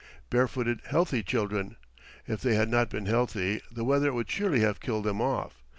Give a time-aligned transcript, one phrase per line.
[0.31, 1.75] Barefooted, healthy children!
[2.27, 5.61] If they had not been healthy the weather would surely have killed them off.